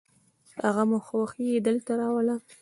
غم 0.73 0.89
او 0.97 1.01
خوښي 1.07 1.45
يې 1.51 1.57
دلته 1.67 1.91
راوړله. 2.01 2.35